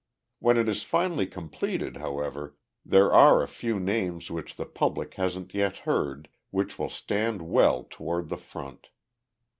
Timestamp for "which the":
4.31-4.65